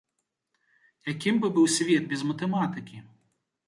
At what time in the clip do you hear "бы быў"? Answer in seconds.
1.45-1.71